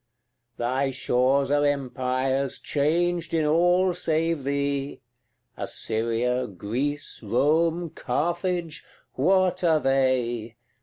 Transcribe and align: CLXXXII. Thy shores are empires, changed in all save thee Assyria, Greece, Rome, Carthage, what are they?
CLXXXII. 0.01 0.57
Thy 0.57 0.89
shores 0.89 1.51
are 1.51 1.63
empires, 1.63 2.57
changed 2.57 3.35
in 3.35 3.45
all 3.45 3.93
save 3.93 4.43
thee 4.45 4.99
Assyria, 5.55 6.47
Greece, 6.47 7.21
Rome, 7.21 7.91
Carthage, 7.91 8.83
what 9.13 9.63
are 9.63 9.79
they? 9.79 10.55